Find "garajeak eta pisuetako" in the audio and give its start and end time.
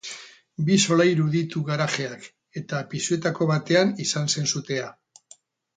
1.67-3.51